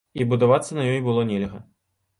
І 0.23 0.25
будавацца 0.31 0.71
на 0.79 0.87
ёй 0.95 0.99
было 1.11 1.29
нельга. 1.35 1.65